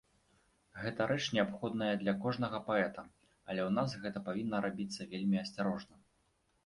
[0.83, 3.03] Гэта рэч неабходная для кожнага паэта,
[3.49, 5.95] але ў нас гэта павінна рабіцца вельмі асцярожна.